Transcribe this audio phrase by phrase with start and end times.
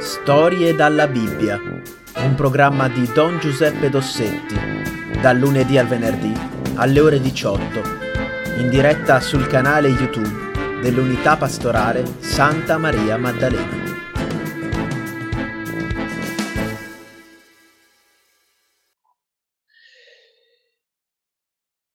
[0.00, 4.54] Storie dalla Bibbia, un programma di Don Giuseppe Dossetti,
[5.20, 6.32] dal lunedì al venerdì
[6.76, 7.80] alle ore 18,
[8.60, 13.76] in diretta sul canale YouTube dell'Unità Pastorale Santa Maria Maddalena.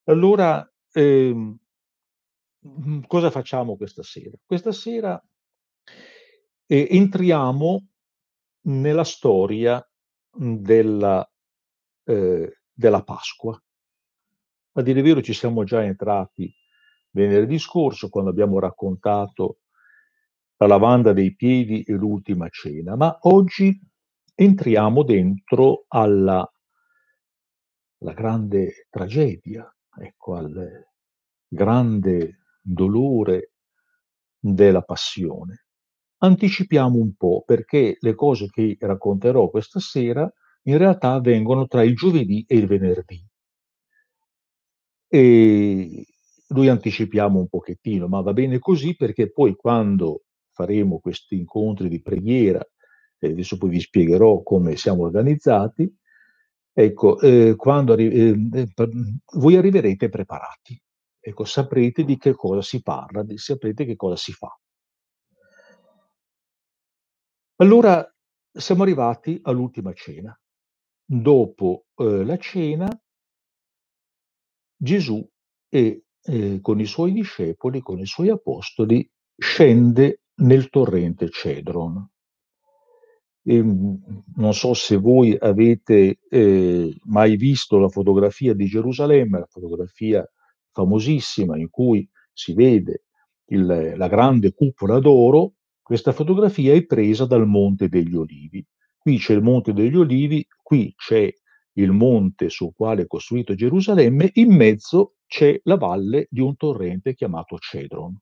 [0.04, 1.58] Allora, ehm,
[3.08, 4.38] cosa facciamo questa sera?
[4.46, 5.20] Questa sera
[6.68, 7.88] eh, entriamo
[8.66, 9.86] nella storia
[10.32, 11.28] della,
[12.04, 13.60] eh, della Pasqua.
[14.78, 16.54] A dire vero ci siamo già entrati
[17.16, 19.60] venerdì scorso quando abbiamo raccontato
[20.58, 23.80] la lavanda dei piedi e l'ultima cena, ma oggi
[24.34, 26.50] entriamo dentro alla,
[28.00, 30.86] alla grande tragedia, ecco, al
[31.48, 33.54] grande dolore
[34.38, 35.65] della passione.
[36.18, 40.32] Anticipiamo un po' perché le cose che racconterò questa sera
[40.64, 43.24] in realtà avvengono tra il giovedì e il venerdì.
[45.08, 46.06] E
[46.48, 52.02] noi anticipiamo un pochettino, ma va bene così perché poi quando faremo questi incontri di
[52.02, 52.66] preghiera,
[53.20, 55.94] e adesso poi vi spiegherò come siamo organizzati,
[56.74, 58.68] ecco, eh, quando arri- eh,
[59.36, 60.82] voi arriverete preparati,
[61.20, 64.50] ecco, saprete di che cosa si parla, saprete che cosa si fa.
[67.58, 68.06] Allora
[68.52, 70.38] siamo arrivati all'ultima cena.
[71.06, 72.90] Dopo eh, la cena,
[74.76, 75.26] Gesù
[75.70, 82.06] e, eh, con i suoi discepoli, con i suoi apostoli, scende nel torrente Cedron.
[83.42, 90.30] E, non so se voi avete eh, mai visto la fotografia di Gerusalemme, la fotografia
[90.72, 93.06] famosissima in cui si vede
[93.52, 95.54] il, la grande cupola d'oro
[95.86, 98.66] questa fotografia è presa dal Monte degli Olivi.
[98.98, 101.32] Qui c'è il Monte degli Olivi, qui c'è
[101.74, 107.14] il monte sul quale è costruito Gerusalemme, in mezzo c'è la valle di un torrente
[107.14, 108.18] chiamato Cedron.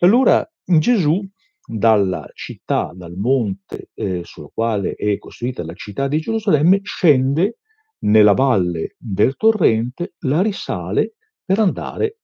[0.00, 1.26] Allora Gesù
[1.66, 7.60] dalla città, dal monte eh, sul quale è costruita la città di Gerusalemme, scende
[8.00, 12.18] nella valle del torrente, la risale per andare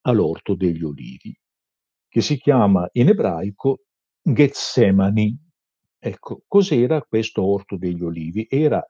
[0.00, 1.38] all'orto degli olivi
[2.16, 3.80] che si chiama in ebraico
[4.22, 5.38] Getsemani.
[5.98, 8.46] Ecco, cos'era questo orto degli olivi?
[8.48, 8.82] Era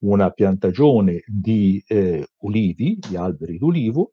[0.00, 4.12] una piantagione di eh, ulivi, di alberi d'ulivo,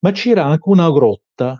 [0.00, 1.58] ma c'era anche una grotta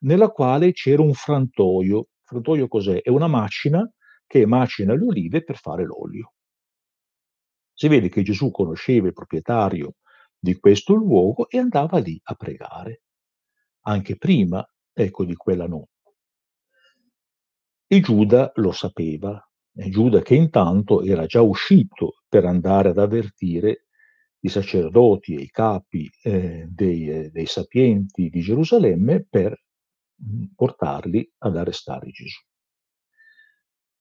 [0.00, 2.08] nella quale c'era un frantoio.
[2.22, 3.00] Frantoio cos'è?
[3.00, 3.90] È una macina
[4.26, 6.34] che macina le olive per fare l'olio.
[7.72, 9.94] Si vede che Gesù conosceva il proprietario
[10.38, 13.04] di questo luogo e andava lì a pregare.
[13.86, 14.62] Anche prima
[14.92, 16.14] ecco, di quella notte.
[17.86, 19.42] E Giuda lo sapeva,
[19.74, 23.86] e Giuda che intanto era già uscito per andare ad avvertire
[24.40, 29.60] i sacerdoti e i capi eh, dei, eh, dei sapienti di Gerusalemme per
[30.14, 32.40] mh, portarli ad arrestare Gesù.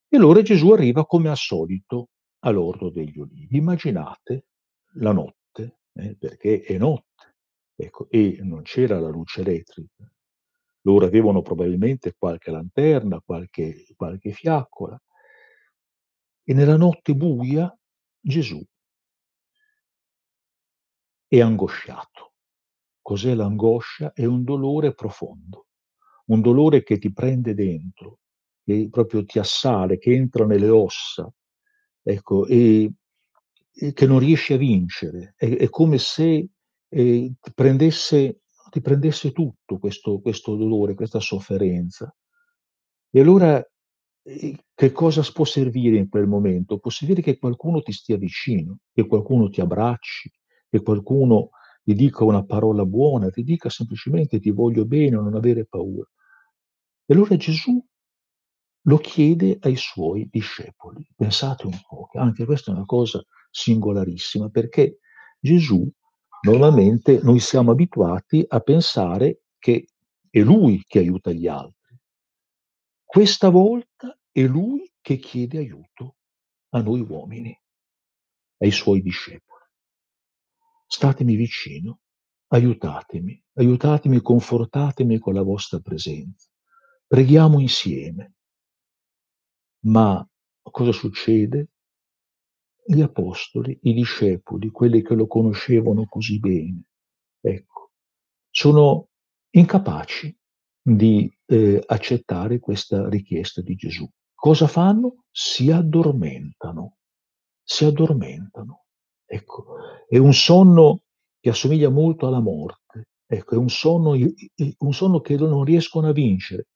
[0.08, 3.58] E allora Gesù arriva come al solito all'orto degli olivi.
[3.58, 4.46] Immaginate
[4.94, 7.36] la notte, eh, perché è notte,
[7.76, 10.12] ecco, e non c'era la luce elettrica,
[10.90, 15.00] loro avevano probabilmente qualche lanterna, qualche, qualche fiaccola.
[16.44, 17.72] E nella notte buia
[18.20, 18.64] Gesù
[21.28, 22.34] è angosciato.
[23.02, 24.14] Cos'è l'angoscia?
[24.14, 25.68] È un dolore profondo,
[26.26, 28.20] un dolore che ti prende dentro,
[28.64, 31.32] che proprio ti assale, che entra nelle ossa,
[32.02, 32.92] ecco, e,
[33.72, 35.34] e che non riesci a vincere.
[35.38, 36.50] È, è come se
[36.90, 42.13] eh, prendesse ti prendesse tutto questo, questo dolore, questa sofferenza.
[43.12, 43.63] E allora
[44.22, 46.78] che cosa può servire in quel momento?
[46.78, 50.31] Può servire che qualcuno ti stia vicino, che qualcuno ti abbracci,
[50.69, 51.50] che qualcuno
[51.84, 56.07] ti dica una parola buona, ti dica semplicemente ti voglio bene, non avere paura.
[57.06, 57.84] E allora Gesù
[58.83, 61.07] lo chiede ai suoi discepoli.
[61.15, 65.00] Pensate un po', anche questa è una cosa singolarissima, perché
[65.39, 65.89] Gesù
[66.41, 69.88] Normalmente noi siamo abituati a pensare che
[70.30, 72.00] è lui che aiuta gli altri.
[73.03, 76.15] Questa volta è lui che chiede aiuto
[76.69, 77.59] a noi uomini,
[78.57, 79.63] ai suoi discepoli.
[80.88, 82.00] Statemi vicino,
[82.47, 86.50] aiutatemi, aiutatemi, confortatemi con la vostra presenza.
[87.06, 88.33] Preghiamo insieme.
[89.86, 90.25] Ma
[90.62, 91.69] cosa succede?
[92.91, 96.89] Gli apostoli, i discepoli, quelli che lo conoscevano così bene,
[97.39, 97.91] ecco,
[98.50, 99.09] sono
[99.51, 100.36] incapaci
[100.81, 104.09] di eh, accettare questa richiesta di Gesù.
[104.33, 105.25] cosa fanno?
[105.30, 106.97] Si addormentano,
[107.62, 108.86] si addormentano.
[109.24, 109.75] Ecco,
[110.07, 111.03] è un sonno
[111.39, 113.09] che assomiglia molto alla morte.
[113.27, 116.69] Ecco, è un sonno, un sonno che non riescono a vincere.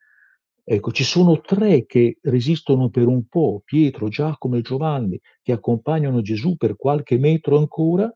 [0.66, 6.22] Ecco, ci sono tre che resistono per un po', Pietro, Giacomo e Giovanni, che accompagnano
[6.22, 8.12] Gesù per qualche metro ancora,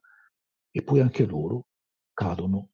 [0.72, 1.68] e poi anche loro
[2.14, 2.70] cadono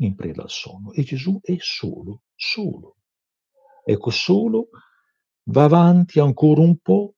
[0.00, 0.92] in preda al sonno.
[0.92, 2.96] E Gesù è solo, solo.
[3.84, 4.68] Ecco, solo
[5.50, 7.16] va avanti ancora un po'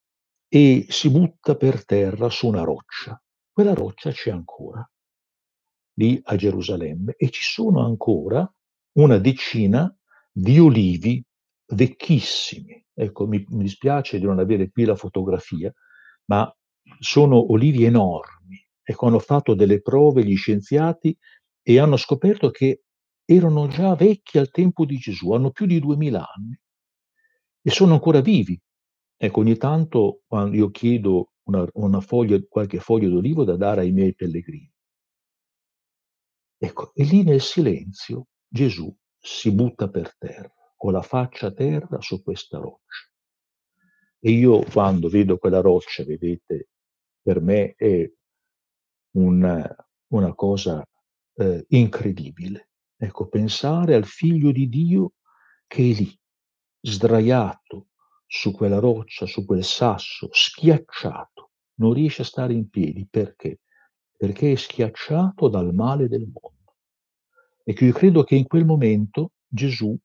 [0.48, 3.20] e si butta per terra su una roccia.
[3.52, 4.88] Quella roccia c'è ancora
[5.96, 8.50] lì a Gerusalemme e ci sono ancora
[8.98, 9.94] una decina
[10.32, 11.24] di olivi
[11.66, 12.84] vecchissimi.
[12.92, 15.72] Ecco, mi, mi dispiace di non avere qui la fotografia,
[16.26, 16.52] ma
[16.98, 18.62] sono olivi enormi.
[18.82, 21.16] Ecco, hanno fatto delle prove gli scienziati
[21.62, 22.82] e hanno scoperto che
[23.24, 26.58] erano già vecchi al tempo di Gesù, hanno più di duemila anni
[27.62, 28.60] e sono ancora vivi.
[29.16, 33.92] Ecco, ogni tanto quando io chiedo una, una foglia, qualche foglio d'olivo da dare ai
[33.92, 34.70] miei pellegrini.
[36.58, 40.52] Ecco, e lì nel silenzio Gesù si butta per terra,
[40.84, 43.08] con la faccia a terra su questa roccia.
[44.18, 46.68] E io quando vedo quella roccia, vedete,
[47.22, 48.06] per me è
[49.12, 49.74] una,
[50.08, 50.86] una cosa
[51.36, 52.68] eh, incredibile.
[52.98, 55.14] Ecco, pensare al figlio di Dio
[55.66, 56.20] che è lì,
[56.82, 57.86] sdraiato
[58.26, 63.08] su quella roccia, su quel sasso, schiacciato, non riesce a stare in piedi.
[63.08, 63.60] Perché?
[64.14, 66.76] Perché è schiacciato dal male del mondo.
[67.64, 69.98] E che io credo che in quel momento Gesù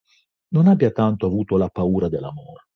[0.50, 2.68] non abbia tanto avuto la paura della morte,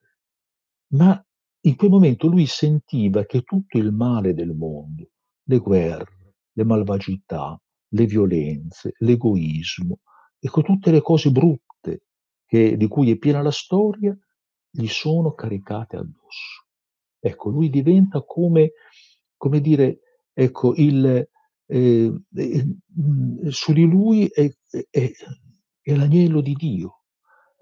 [0.93, 1.23] ma
[1.65, 5.09] in quel momento lui sentiva che tutto il male del mondo,
[5.43, 9.99] le guerre, le malvagità, le violenze, l'egoismo,
[10.39, 12.03] ecco tutte le cose brutte
[12.45, 14.17] che, di cui è piena la storia,
[14.69, 16.65] gli sono caricate addosso.
[17.19, 18.73] Ecco, lui diventa come,
[19.37, 19.99] come dire,
[20.33, 21.27] ecco, il,
[21.65, 22.77] eh, eh,
[23.49, 24.51] su di lui è,
[24.89, 25.11] è,
[25.81, 27.02] è, l'agnello di Dio.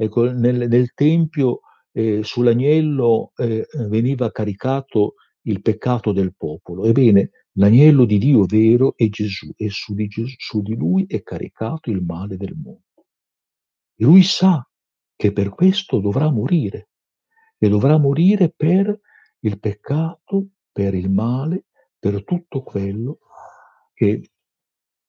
[0.02, 1.60] Ecco, nel, nel Tempio
[1.92, 6.86] eh, sull'agnello eh, veniva caricato il peccato del popolo.
[6.86, 11.22] Ebbene, l'agnello di Dio vero è Gesù e su di, Gesù, su di lui è
[11.22, 13.06] caricato il male del mondo.
[13.96, 14.68] E lui sa
[15.16, 16.90] che per questo dovrà morire
[17.60, 19.00] e dovrà morire per
[19.42, 21.66] il peccato, per il male,
[22.00, 23.20] per tutto quello
[23.94, 24.32] che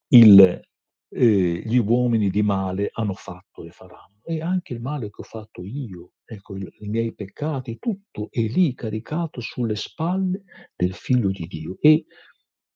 [0.09, 0.61] il,
[1.13, 4.21] eh, gli uomini di male hanno fatto e faranno.
[4.25, 8.73] E anche il male che ho fatto io, ecco, i, miei peccati, tutto è lì
[8.73, 10.43] caricato sulle spalle
[10.75, 11.77] del figlio di Dio.
[11.79, 12.05] E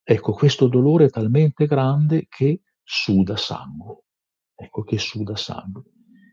[0.04, 4.04] ecco, questo dolore è talmente grande che suda sangue.
[4.56, 5.84] Ecco, che suda sangue.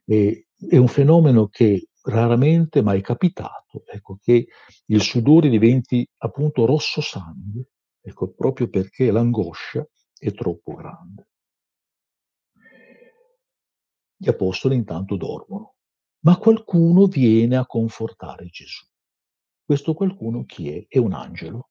[0.04, 4.46] E, è un fenomeno che raramente mai capitato, ecco, che
[4.86, 7.68] il sudore diventi appunto rosso sangue,
[8.00, 9.86] ecco, proprio perché l'angoscia
[10.18, 11.28] è troppo grande.
[14.16, 15.74] Gli apostoli intanto dormono,
[16.20, 18.84] ma qualcuno viene a confortare Gesù.
[19.64, 20.86] Questo qualcuno chi è?
[20.88, 21.70] È un angelo.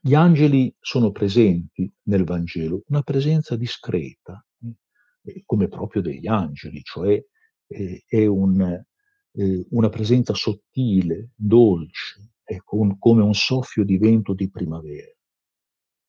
[0.00, 4.44] Gli angeli sono presenti nel Vangelo, una presenza discreta,
[5.22, 7.22] eh, come proprio degli angeli, cioè
[7.66, 14.34] eh, è un, eh, una presenza sottile, dolce, ecco, un, come un soffio di vento
[14.34, 15.10] di primavera.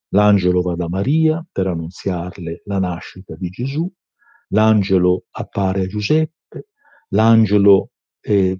[0.09, 3.89] L'angelo va da Maria per annunziarle la nascita di Gesù,
[4.49, 6.67] l'angelo appare a Giuseppe,
[7.09, 8.59] l'angelo eh,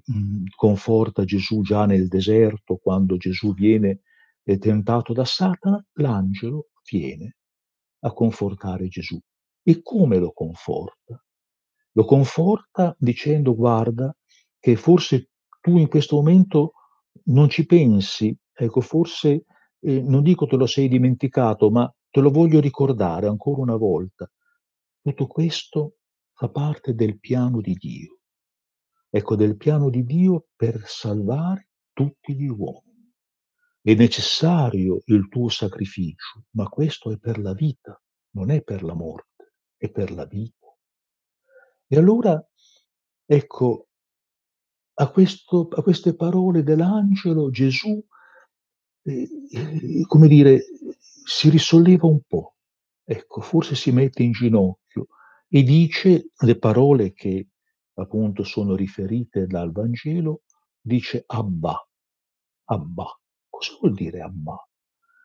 [0.54, 4.00] conforta Gesù già nel deserto quando Gesù viene
[4.44, 7.36] eh, tentato da Satana, l'angelo viene
[8.00, 9.20] a confortare Gesù.
[9.62, 11.20] E come lo conforta?
[11.92, 14.14] Lo conforta dicendo guarda
[14.60, 16.72] che forse tu in questo momento
[17.24, 19.44] non ci pensi, ecco, forse
[19.80, 24.30] eh, non dico te lo sei dimenticato, ma te lo voglio ricordare ancora una volta.
[25.06, 25.98] Tutto questo
[26.32, 28.18] fa parte del piano di Dio.
[29.08, 33.14] Ecco, del piano di Dio per salvare tutti gli uomini.
[33.80, 37.96] È necessario il tuo sacrificio, ma questo è per la vita,
[38.30, 40.76] non è per la morte, è per la vita.
[41.86, 42.44] E allora,
[43.26, 43.86] ecco,
[44.94, 48.04] a, questo, a queste parole dell'angelo Gesù,
[49.02, 50.64] eh, eh, come dire,
[51.24, 52.56] si risolleva un po',
[53.04, 54.84] ecco, forse si mette in ginocchio
[55.48, 57.48] e dice le parole che
[57.94, 60.42] appunto sono riferite dal Vangelo,
[60.80, 61.88] dice Abba,
[62.64, 63.20] Abba.
[63.48, 64.68] Cosa vuol dire Abba?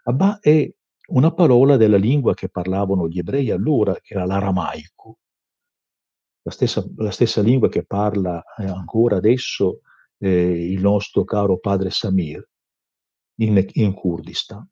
[0.04, 0.72] Abba è
[1.08, 5.20] una parola della lingua che parlavano gli ebrei allora, che era l'aramaico
[6.44, 9.82] la stessa, la stessa lingua che parla eh, ancora adesso
[10.18, 12.48] eh, il nostro caro padre Samir
[13.40, 14.68] in, in Kurdistan.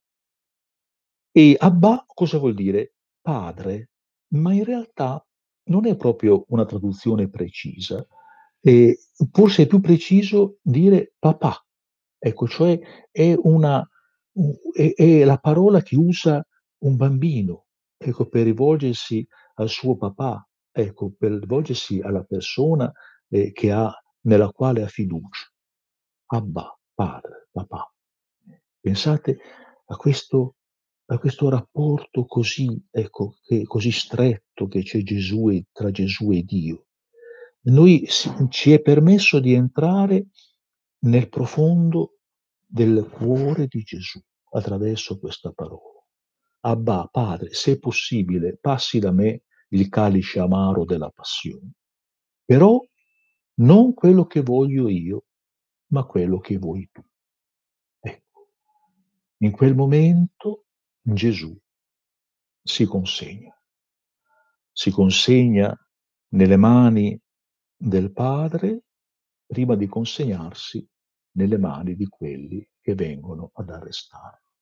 [1.32, 2.96] E Abba cosa vuol dire?
[3.22, 3.92] Padre,
[4.34, 5.24] ma in realtà
[5.70, 8.06] non è proprio una traduzione precisa.
[8.62, 9.00] E
[9.32, 11.64] forse è più preciso dire papà.
[12.18, 12.78] Ecco, cioè
[13.10, 13.88] è, una,
[14.74, 16.46] è, è la parola che usa
[16.80, 22.92] un bambino ecco, per rivolgersi al suo papà, ecco, per rivolgersi alla persona
[23.30, 25.48] eh, che ha, nella quale ha fiducia.
[26.32, 27.92] Abba, padre, papà.
[28.80, 29.40] Pensate
[29.86, 30.56] a questo,
[31.12, 36.44] a questo rapporto così, ecco, che, così stretto che c'è Gesù e, tra Gesù e
[36.44, 36.86] Dio.
[37.62, 38.08] Noi
[38.50, 40.28] ci è permesso di entrare
[41.00, 42.18] nel profondo
[42.64, 46.00] del cuore di Gesù attraverso questa parola.
[46.62, 51.72] Abba, Padre, se possibile, passi da me il calice amaro della passione.
[52.46, 52.80] Però
[53.56, 55.26] non quello che voglio io,
[55.88, 57.04] ma quello che vuoi tu.
[58.00, 58.52] Ecco,
[59.38, 60.66] in quel momento
[61.14, 61.58] Gesù
[62.62, 63.54] si consegna.
[64.72, 65.76] Si consegna
[66.30, 67.20] nelle mani
[67.76, 68.84] del Padre
[69.46, 70.88] prima di consegnarsi
[71.32, 74.54] nelle mani di quelli che vengono ad arrestarlo.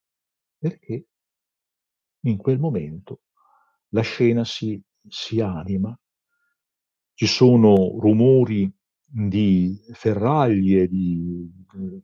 [0.57, 1.07] Perché
[2.21, 3.21] in quel momento
[3.89, 5.97] la scena si, si anima,
[7.13, 8.71] ci sono rumori
[9.03, 11.49] di ferraglie, di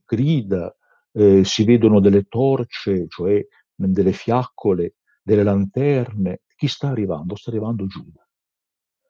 [0.06, 0.76] grida,
[1.12, 3.46] eh, si vedono delle torce, cioè
[3.76, 6.42] delle fiaccole, delle lanterne.
[6.56, 7.36] Chi sta arrivando?
[7.36, 8.28] Sta arrivando Giuda.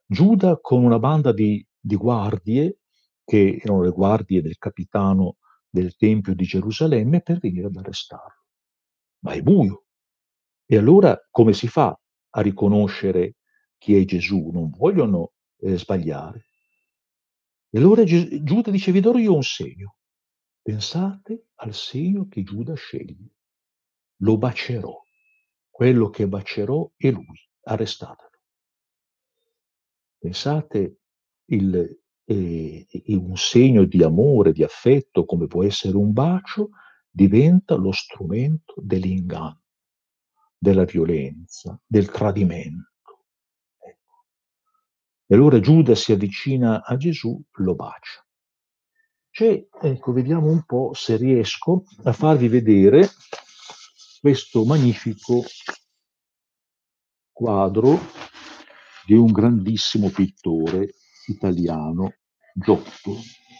[0.05, 2.79] Giuda con una banda di, di guardie,
[3.23, 5.37] che erano le guardie del capitano
[5.69, 8.45] del Tempio di Gerusalemme, per venire ad arrestarlo.
[9.19, 9.83] Ma è buio,
[10.65, 11.97] e allora come si fa
[12.35, 13.35] a riconoscere
[13.77, 14.49] chi è Gesù?
[14.51, 16.47] Non vogliono eh, sbagliare.
[17.69, 19.97] E allora Ges- Giuda dice, vi darò io un segno.
[20.61, 23.31] Pensate al segno che Giuda sceglie.
[24.23, 25.01] Lo bacerò.
[25.69, 27.39] Quello che bacerò è lui.
[27.63, 28.29] Arrestatelo.
[30.17, 30.99] Pensate
[31.45, 36.69] il, eh, un segno di amore, di affetto, come può essere un bacio,
[37.09, 39.61] diventa lo strumento dell'inganno
[40.57, 43.25] della violenza, del tradimento.
[43.77, 44.25] Ecco.
[45.25, 48.25] E allora Giuda si avvicina a Gesù, lo bacia.
[49.29, 53.09] C'è, ecco, vediamo un po' se riesco a farvi vedere
[54.23, 55.43] questo magnifico
[57.29, 57.99] quadro
[59.05, 60.93] di un grandissimo pittore
[61.27, 62.19] italiano,
[62.53, 63.17] Giotto.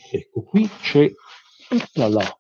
[0.10, 1.12] Ecco, qui c'è
[1.68, 2.40] tutta la...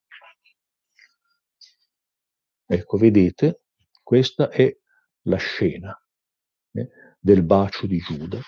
[2.65, 3.63] Ecco, vedete,
[4.01, 4.73] questa è
[5.23, 5.93] la scena
[6.71, 6.89] eh,
[7.19, 8.39] del bacio di Giuda.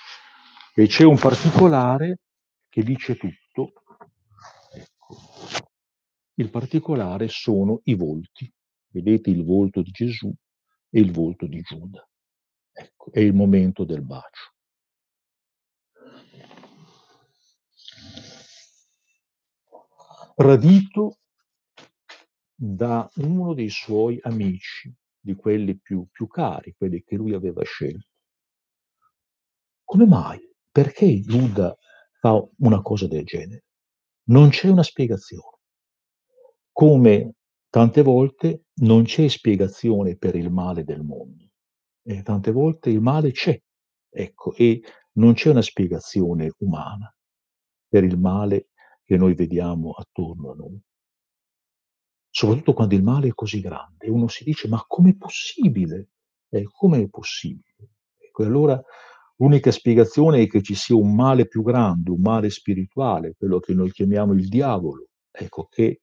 [0.74, 2.22] E c'è un particolare
[2.70, 3.74] che dice tutto.
[4.72, 5.18] Ecco.
[6.36, 8.55] Il particolare sono i volti.
[8.96, 10.34] Vedete il volto di Gesù
[10.90, 12.08] e il volto di Giuda.
[12.72, 14.54] Ecco, è il momento del bacio.
[20.38, 21.18] Radito
[22.54, 28.08] da uno dei suoi amici, di quelli più, più cari, quelli che lui aveva scelto.
[29.84, 30.40] Come mai?
[30.72, 31.76] Perché Giuda
[32.22, 33.66] fa una cosa del genere?
[34.30, 35.60] Non c'è una spiegazione.
[36.72, 37.36] Come
[37.76, 41.50] tante volte non c'è spiegazione per il male del mondo.
[42.02, 43.62] E tante volte il male c'è,
[44.10, 44.82] ecco, e
[45.16, 47.14] non c'è una spiegazione umana
[47.90, 48.70] per il male
[49.04, 50.80] che noi vediamo attorno a noi
[52.30, 56.12] soprattutto quando il male è così grande, uno si dice ma com'è possibile?
[56.50, 57.92] Eh, com'è possibile?
[58.18, 58.82] Ecco, allora
[59.36, 63.74] l'unica spiegazione è che ci sia un male più grande, un male spirituale, quello che
[63.74, 66.02] noi chiamiamo il diavolo, ecco, che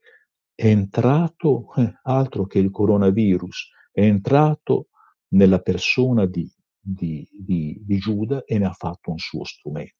[0.62, 4.90] è entrato, eh, altro che il coronavirus, è entrato
[5.30, 9.96] nella persona di, di, di, di Giuda e ne ha fatto un suo strumento.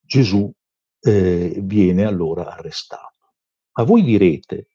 [0.00, 0.52] Gesù
[0.98, 3.34] eh, viene allora arrestato.
[3.74, 4.66] Ma voi direte,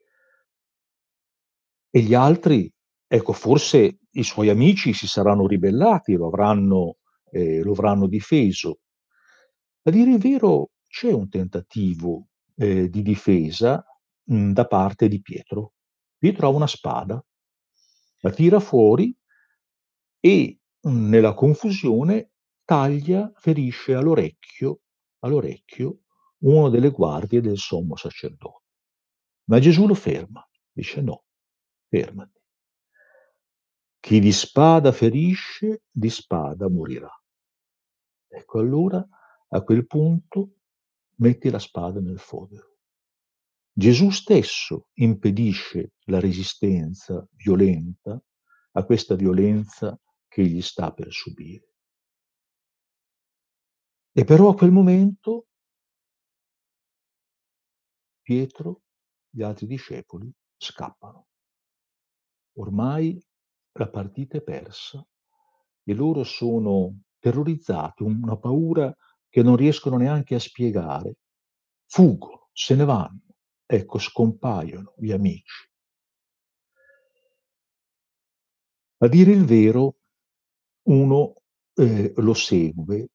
[1.89, 2.71] e gli altri,
[3.05, 6.95] ecco, forse i suoi amici si saranno ribellati, lo avranno,
[7.29, 8.79] eh, lo avranno difeso.
[9.81, 13.83] A dire il vero, c'è un tentativo eh, di difesa
[14.25, 15.73] mh, da parte di Pietro.
[16.19, 17.25] Pietro ha una spada,
[18.19, 19.11] la tira fuori
[20.19, 22.33] e mh, nella confusione
[22.63, 24.81] taglia, ferisce all'orecchio,
[25.21, 26.01] all'orecchio
[26.43, 28.67] una delle guardie del sommo sacerdote.
[29.45, 31.23] Ma Gesù lo ferma, dice no,
[31.87, 32.39] fermati.
[33.99, 37.09] Chi di spada ferisce, di spada morirà.
[38.27, 39.03] Ecco allora
[39.47, 40.57] a quel punto
[41.23, 42.79] metti la spada nel fodero.
[43.71, 48.21] Gesù stesso impedisce la resistenza violenta
[48.73, 51.69] a questa violenza che egli sta per subire.
[54.11, 55.47] E però a quel momento
[58.21, 58.83] Pietro,
[59.29, 61.27] gli altri discepoli, scappano.
[62.57, 63.21] Ormai
[63.73, 65.05] la partita è persa
[65.83, 68.95] e loro sono terrorizzati, una paura
[69.33, 71.15] che non riescono neanche a spiegare.
[71.87, 73.21] Fuggono, se ne vanno,
[73.65, 75.67] ecco, scompaiono gli amici.
[78.97, 79.95] A dire il vero,
[80.83, 81.33] uno
[81.73, 83.09] eh, lo segue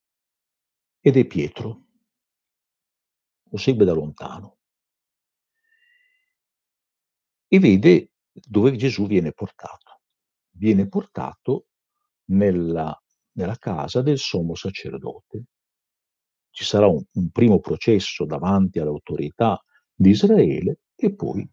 [0.99, 1.85] ed è Pietro.
[3.51, 4.59] Lo segue da lontano
[7.47, 10.01] e vede dove Gesù viene portato.
[10.51, 11.69] Viene portato
[12.31, 13.01] nella,
[13.35, 15.45] nella casa del sommo sacerdote.
[16.59, 19.63] Ci sarà un, un primo processo davanti all'autorità
[19.95, 21.49] di Israele e poi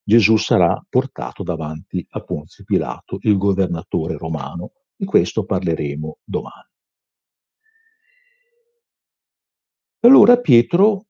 [0.00, 4.70] Gesù sarà portato davanti a Ponzio Pilato, il governatore romano.
[4.94, 6.68] Di questo parleremo domani.
[10.02, 11.06] Allora Pietro,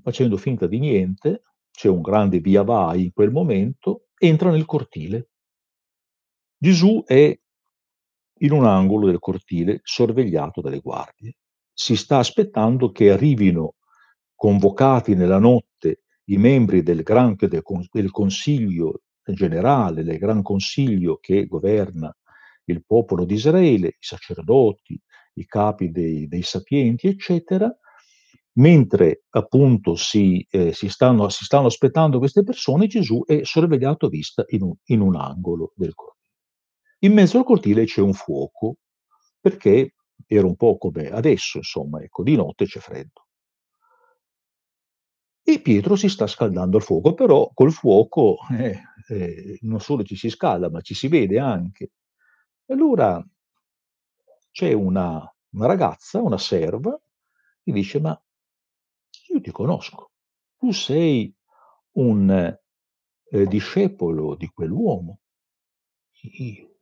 [0.00, 1.42] facendo finta di niente,
[1.72, 5.30] c'è un grande via vai in quel momento, entra nel cortile.
[6.56, 7.36] Gesù è
[8.40, 11.34] in un angolo del cortile sorvegliato dalle guardie.
[11.80, 13.76] Si sta aspettando che arrivino
[14.34, 21.46] convocati nella notte i membri del, gran, del, del Consiglio generale, del Gran Consiglio che
[21.46, 22.12] governa
[22.64, 25.00] il popolo di Israele, i sacerdoti,
[25.34, 27.72] i capi dei, dei sapienti, eccetera,
[28.54, 34.08] mentre appunto si, eh, si, stanno, si, stanno, aspettando queste persone, Gesù è sorvegliato a
[34.08, 36.34] vista in un, in un angolo del cortile.
[37.02, 38.78] In mezzo al cortile c'è un fuoco,
[39.40, 39.92] perché
[40.26, 43.26] era un po' come adesso, insomma, ecco, di notte c'è freddo.
[45.42, 50.14] E Pietro si sta scaldando al fuoco, però col fuoco eh, eh, non solo ci
[50.14, 51.92] si scalda, ma ci si vede anche.
[52.66, 53.24] Allora
[54.50, 57.00] c'è una, una ragazza, una serva,
[57.62, 58.20] che dice, ma
[59.28, 60.10] io ti conosco,
[60.56, 61.34] tu sei
[61.92, 65.20] un eh, discepolo di quell'uomo.
[66.22, 66.80] Io,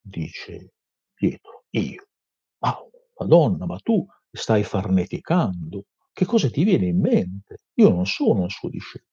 [0.00, 0.74] dice
[1.14, 2.09] Pietro, io.
[2.60, 2.78] Ah,
[3.18, 5.84] Madonna, ma tu stai farneticando.
[6.12, 7.58] Che cosa ti viene in mente?
[7.74, 9.08] Io non sono un suo discepolo.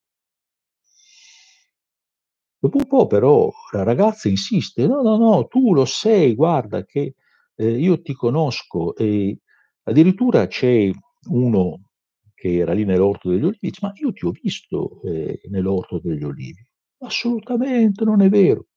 [2.60, 7.14] Dopo un po' però la ragazza insiste, no, no, no, tu lo sei, guarda che
[7.56, 9.40] eh, io ti conosco e
[9.84, 10.90] addirittura c'è
[11.30, 11.90] uno
[12.34, 16.24] che era lì nell'orto degli olivi, dice, ma io ti ho visto eh, nell'orto degli
[16.24, 16.66] olivi.
[17.00, 18.68] Assolutamente non è vero.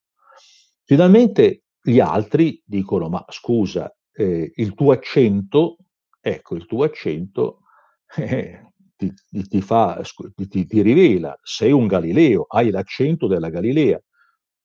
[0.84, 5.78] Finalmente gli altri dicono, ma scusa, eh, il tuo accento,
[6.20, 7.62] ecco, il tuo accento
[8.16, 10.02] eh, ti, ti, fa,
[10.34, 13.98] ti, ti, rivela, sei un Galileo, hai l'accento della Galilea.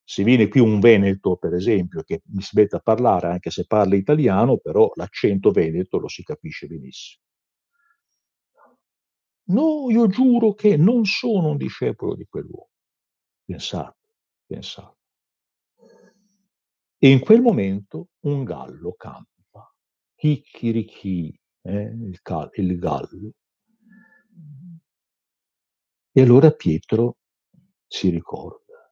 [0.08, 3.66] Se viene qui un Veneto, per esempio, che mi si mette a parlare, anche se
[3.66, 7.24] parla italiano, però l'accento veneto lo si capisce benissimo.
[9.48, 12.70] No, io giuro che non sono un discepolo di quell'uomo.
[13.46, 13.98] Pensate,
[14.46, 14.98] pensate.
[17.00, 19.35] E in quel momento un gallo campa,
[20.26, 23.32] chicchirichì, eh, il, cal- il gallo.
[26.12, 27.18] E allora Pietro
[27.86, 28.92] si ricorda.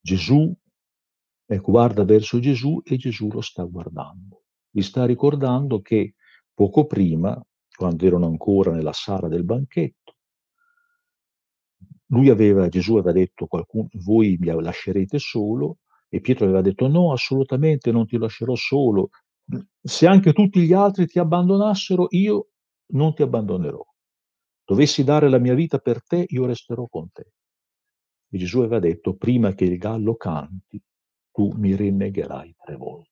[0.00, 0.54] Gesù,
[1.44, 4.44] ecco, guarda verso Gesù e Gesù lo sta guardando.
[4.70, 6.14] Gli sta ricordando che
[6.54, 7.38] poco prima,
[7.76, 10.14] quando erano ancora nella sala del banchetto,
[12.06, 17.12] lui aveva, Gesù aveva detto, qualcuno, voi mi lascerete solo, e Pietro aveva detto no,
[17.12, 19.10] assolutamente non ti lascerò solo.
[19.82, 22.50] Se anche tutti gli altri ti abbandonassero, io
[22.92, 23.84] non ti abbandonerò.
[24.64, 27.32] Dovessi dare la mia vita per te, io resterò con te.
[28.28, 30.80] E Gesù aveva detto, prima che il gallo canti,
[31.32, 33.10] tu mi rinnegherai tre volte.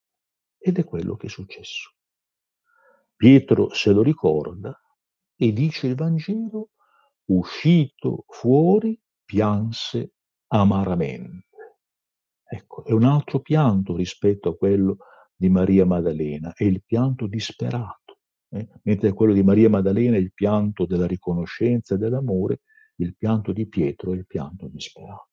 [0.58, 1.94] Ed è quello che è successo.
[3.16, 4.78] Pietro se lo ricorda
[5.34, 6.70] e dice il Vangelo,
[7.26, 10.12] uscito fuori, pianse
[10.48, 11.46] amaramente.
[12.48, 14.98] Ecco, è un altro pianto rispetto a quello
[15.38, 18.68] di Maria Maddalena, è il pianto disperato, eh?
[18.82, 22.62] mentre quello di Maria Maddalena è il pianto della riconoscenza e dell'amore,
[22.96, 25.28] il pianto di Pietro è il pianto disperato.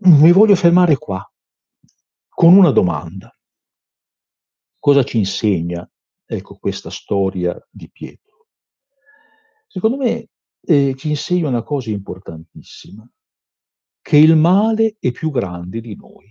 [0.00, 1.26] Mi voglio fermare qua
[2.28, 3.34] con una domanda.
[4.78, 5.90] Cosa ci insegna
[6.26, 8.48] ecco, questa storia di Pietro?
[9.66, 10.28] Secondo me
[10.60, 13.10] eh, ci insegna una cosa importantissima,
[14.08, 16.26] che il male è più grande di noi.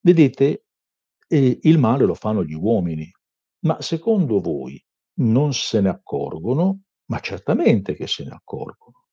[0.00, 0.64] Vedete,
[1.26, 3.10] E il male lo fanno gli uomini.
[3.60, 4.78] Ma secondo voi
[5.20, 6.82] non se ne accorgono?
[7.06, 9.06] Ma certamente che se ne accorgono.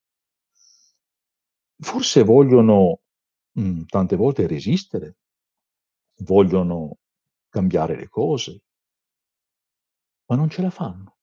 [1.79, 2.99] Forse vogliono,
[3.53, 5.15] mhmm, tante volte resistere,
[6.23, 6.97] vogliono
[7.47, 8.61] cambiare le cose
[10.27, 11.14] ma non ce la fanno.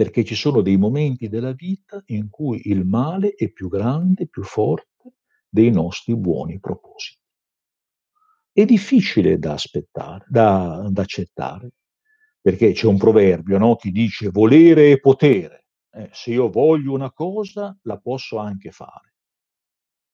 [0.00, 4.42] Perché ci sono dei momenti della vita in cui il male è più grande, più
[4.42, 5.12] forte
[5.46, 7.18] dei nostri buoni propositi.
[8.52, 11.70] È difficile da aspettare, da da accettare,
[12.40, 15.66] perché c'è un proverbio, no, che dice: "Volere è potere".
[15.92, 19.12] Eh, se io voglio una cosa, la posso anche fare.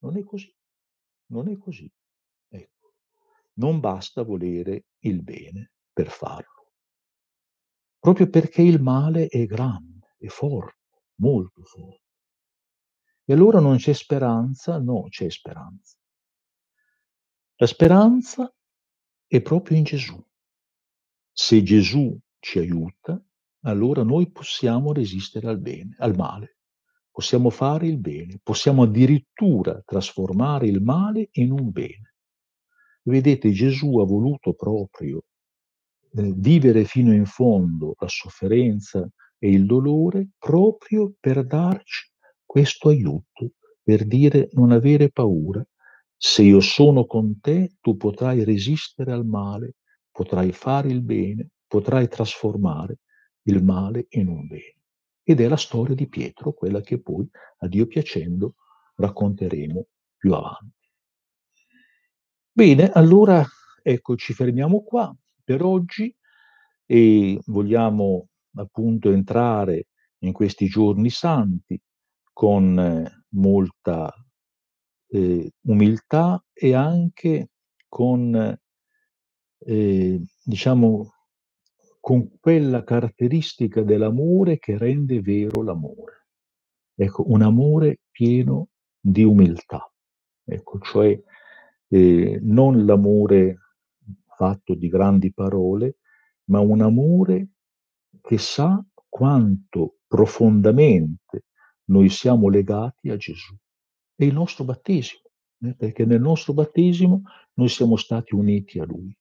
[0.02, 0.54] Non è così,
[1.32, 1.90] non è così.
[2.48, 2.92] Ecco,
[3.54, 6.55] non basta volere il bene per farlo.
[8.06, 12.04] Proprio perché il male è grande, è forte, molto forte.
[13.24, 14.78] E allora non c'è speranza?
[14.78, 15.96] No, c'è speranza.
[17.56, 18.54] La speranza
[19.26, 20.24] è proprio in Gesù.
[21.32, 23.20] Se Gesù ci aiuta,
[23.62, 26.58] allora noi possiamo resistere al bene, al male.
[27.10, 32.14] Possiamo fare il bene, possiamo addirittura trasformare il male in un bene.
[33.02, 35.24] Vedete, Gesù ha voluto proprio
[36.16, 42.10] eh, vivere fino in fondo la sofferenza e il dolore proprio per darci
[42.44, 43.52] questo aiuto,
[43.82, 45.64] per dire non avere paura.
[46.16, 49.74] Se io sono con te, tu potrai resistere al male,
[50.10, 53.00] potrai fare il bene, potrai trasformare
[53.42, 54.76] il male in un bene.
[55.22, 58.54] Ed è la storia di Pietro, quella che poi, a Dio piacendo,
[58.94, 60.88] racconteremo più avanti.
[62.50, 63.44] Bene, allora
[63.82, 65.14] ecco, ci fermiamo qua
[65.46, 66.12] per oggi
[66.84, 69.86] e vogliamo appunto entrare
[70.24, 71.80] in questi giorni santi
[72.32, 74.12] con eh, molta
[75.08, 77.50] eh, umiltà e anche
[77.88, 78.58] con,
[79.58, 81.12] eh, diciamo,
[82.00, 86.26] con quella caratteristica dell'amore che rende vero l'amore.
[86.96, 89.88] Ecco, un amore pieno di umiltà.
[90.44, 91.20] Ecco, cioè
[91.88, 93.58] eh, non l'amore
[94.36, 95.96] fatto di grandi parole,
[96.44, 97.48] ma un amore
[98.20, 101.46] che sa quanto profondamente
[101.84, 103.54] noi siamo legati a Gesù.
[104.14, 105.22] È il nostro battesimo,
[105.62, 107.22] eh, perché nel nostro battesimo
[107.54, 109.16] noi siamo stati uniti a Lui.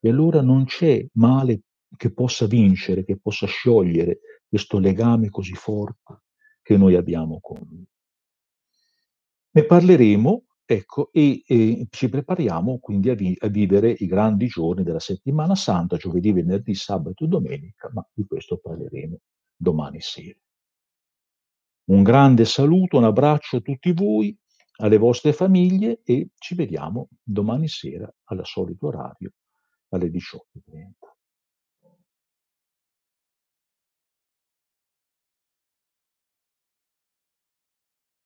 [0.00, 1.62] E allora non c'è male
[1.96, 6.22] che possa vincere, che possa sciogliere questo legame così forte
[6.62, 7.86] che noi abbiamo con Lui.
[9.50, 14.82] Ne parleremo Ecco, e, e ci prepariamo quindi a, vi- a vivere i grandi giorni
[14.82, 19.16] della settimana santa, giovedì, venerdì, sabato e domenica, ma di questo parleremo
[19.56, 20.38] domani sera.
[21.88, 24.36] Un grande saluto, un abbraccio a tutti voi,
[24.78, 29.32] alle vostre famiglie e ci vediamo domani sera al solito orario
[29.90, 31.15] alle 18.30.